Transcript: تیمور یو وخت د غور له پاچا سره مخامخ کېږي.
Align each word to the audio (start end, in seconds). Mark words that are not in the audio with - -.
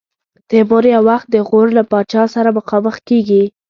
تیمور 0.49 0.83
یو 0.93 1.03
وخت 1.09 1.27
د 1.31 1.35
غور 1.47 1.67
له 1.77 1.83
پاچا 1.91 2.23
سره 2.35 2.49
مخامخ 2.57 2.95
کېږي. 3.07 3.43